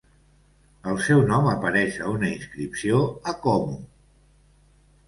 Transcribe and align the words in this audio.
El 0.91 0.95
seu 1.07 1.21
nom 1.33 1.51
apareix 1.51 2.01
a 2.01 2.09
una 2.15 2.33
inscripció 2.33 3.07
a 3.35 3.39
Como. 3.47 3.79